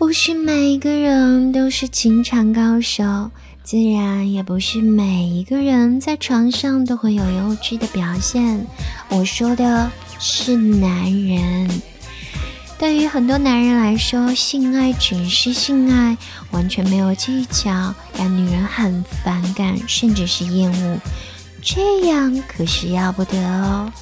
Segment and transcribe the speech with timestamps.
[0.00, 3.30] 不是每一个人都是情场高手，
[3.62, 8.66] 自然也不是每一个人在床上都会有幼稚的表现。
[9.10, 11.70] 我说的是男人。
[12.78, 16.16] 对于很多男人来说，性爱只是性爱，
[16.50, 20.98] 完全没有技巧，让女人很反感，甚至是厌恶。
[21.60, 23.92] 这样可是要不得哦！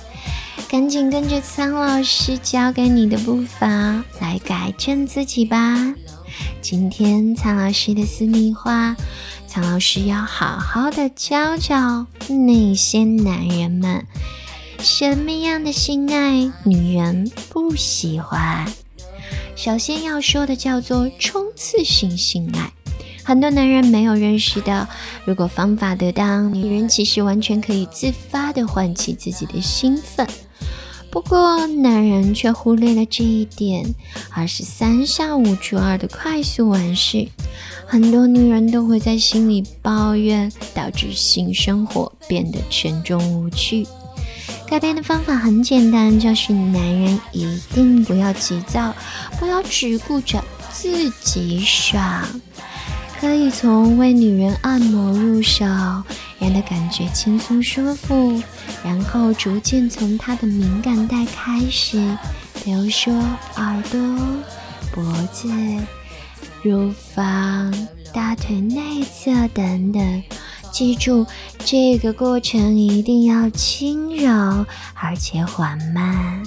[0.70, 5.94] 赶紧跟着苍老师教给你的步伐来改正自己吧。
[6.60, 8.94] 今天苍老师的私密话，
[9.46, 14.04] 苍老师要好好的教教那些男人们，
[14.80, 18.70] 什么样的性爱女人不喜欢。
[19.56, 22.70] 首先要说的叫做冲刺性性爱，
[23.28, 24.88] 很多男人没有认识到，
[25.26, 30.26] 如果方法得当，女人其实完全可以自发的唤起自己的兴奋。
[31.10, 33.94] 不过，男人却忽略了这一点，
[34.30, 37.28] 而是三下五除二的快速完事。
[37.86, 43.86] 很多女人都会在心里抱怨，导致性生活变得沉重无趣。
[44.66, 48.94] 改变的方法很简单，就是男人一定不要急躁，
[49.38, 52.26] 不要只顾着自己爽。
[53.20, 55.64] 可以从为女人按摩入手，
[56.38, 58.40] 让她感觉轻松舒服，
[58.84, 61.98] 然后逐渐从她的敏感带开始，
[62.62, 63.12] 比如说
[63.56, 64.00] 耳朵、
[64.92, 65.48] 脖子、
[66.62, 67.74] 乳房、
[68.12, 70.22] 大腿内侧等等。
[70.70, 71.26] 记住，
[71.64, 76.40] 这个过程一定要轻柔而且缓慢，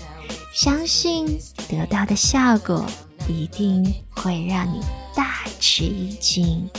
[0.54, 2.86] 相信得到的效果
[3.28, 4.80] 一定会让你。
[5.16, 6.70] 大吃一惊。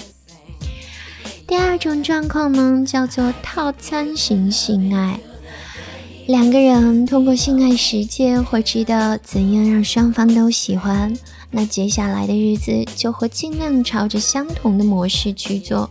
[1.46, 5.20] 第二种状况呢，叫做套餐型性爱。
[6.26, 11.12] 两个人通过性爱实践，会知道怎样让双方都喜欢。
[11.50, 15.90] 那接下来的日子就会尽量朝着相同的模式去做。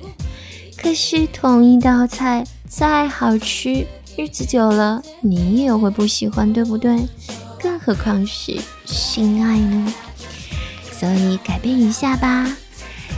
[0.78, 3.86] 可是同一道菜再好吃，
[4.18, 7.08] 日子久了你也会不喜欢，对不对？
[7.60, 9.94] 更何况是性爱呢？
[11.02, 12.48] 所以改变一下吧，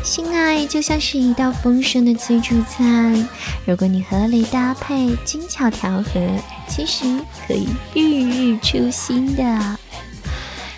[0.05, 3.27] 性爱就像是一道丰盛的自助餐，
[3.65, 7.03] 如果你合理搭配、精巧调和，其实
[7.45, 9.77] 可以日日出新的。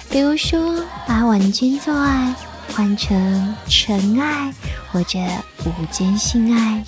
[0.09, 2.33] 比如说，把晚间做爱
[2.73, 4.51] 换成晨爱
[4.91, 5.19] 或者
[5.63, 6.83] 午间性爱，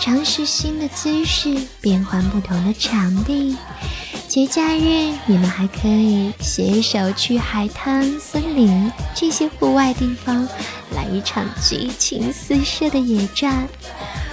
[0.00, 3.56] 尝试新的姿势，变换不同的场地。
[4.28, 10.46] 节假日，你们还可以携手去海滩、森林这些户外地方，
[10.94, 13.68] 来一场激情四射的野战。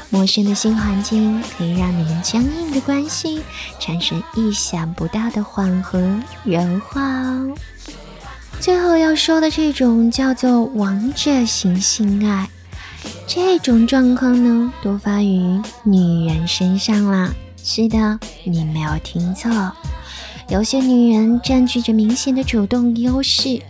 [0.10, 3.42] 陌生的新环境可以让你们僵硬的关系
[3.80, 6.00] 产生意想不到的缓和
[6.44, 7.56] 柔化哦。
[8.60, 12.50] 最后要说的这种叫做王者型性爱，
[13.28, 17.34] 这种状况呢，多发于女人身上啦。
[17.66, 19.50] 是的，你没有听错。
[20.50, 23.62] 有些女人占据着明显的主动优势，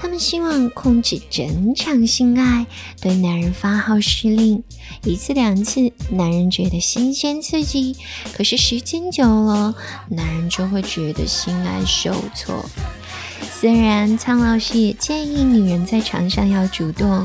[0.00, 2.66] 她们希望控制整场性爱，
[3.00, 4.64] 对男人发号施令。
[5.04, 7.94] 一次两次，男人觉得新鲜刺激；
[8.34, 9.72] 可是时间久了，
[10.10, 12.68] 男人就会觉得性爱受挫。
[13.58, 17.24] 虽然苍老师也建议女人在床上要主动，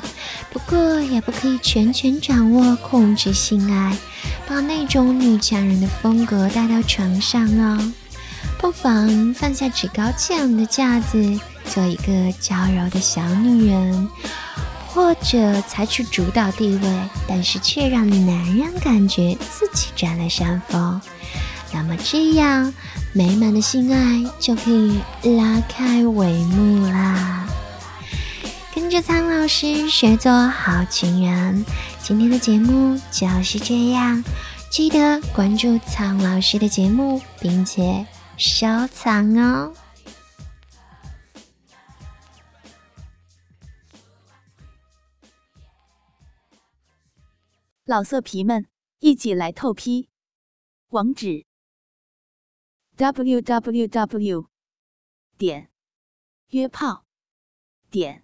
[0.52, 3.98] 不过也不可以全权掌握控制性爱。
[4.52, 7.94] 把那种女强人的风格带到床上哦，
[8.60, 14.10] 不妨放下趾高气扬的架子，做一个娇柔的小女人，
[14.90, 21.00] 或者采取主导地位，但是却让男人感觉自己占了上风。
[21.72, 22.74] 那么这样
[23.14, 25.00] 美满的性爱就可以
[25.38, 27.48] 拉开帷幕啦。
[28.74, 31.66] 跟着苍老师学做好情人。
[32.02, 34.24] 今天的节目就是这样，
[34.72, 38.08] 记得关注苍老师的节目，并且
[38.38, 39.74] 收藏哦。
[47.84, 48.68] 老色皮们，
[49.00, 50.08] 一起来透批！
[50.90, 51.46] 网址
[52.96, 54.46] ：w w w
[55.38, 55.70] 点
[56.52, 57.06] 约炮
[57.90, 58.24] 点